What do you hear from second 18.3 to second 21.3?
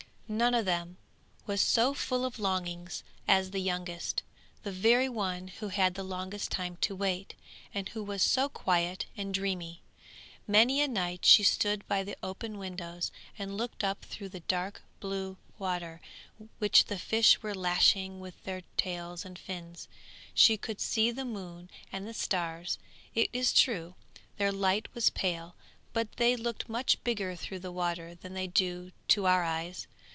their tails and fins. She could see the